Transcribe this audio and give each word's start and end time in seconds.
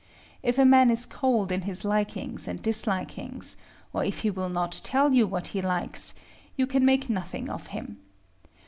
If 0.41 0.57
a 0.57 0.65
man 0.65 0.89
is 0.89 1.05
cold 1.05 1.51
in 1.51 1.61
his 1.61 1.85
likings 1.85 2.47
and 2.47 2.59
dislikings, 2.59 3.55
or 3.93 4.03
if 4.03 4.21
he 4.21 4.31
will 4.31 4.49
not 4.49 4.81
tell 4.83 5.13
you 5.13 5.27
what 5.27 5.49
he 5.49 5.61
likes, 5.61 6.15
you 6.57 6.65
can 6.65 6.83
make 6.83 7.07
nothing 7.07 7.51
of 7.51 7.67
him. 7.67 7.99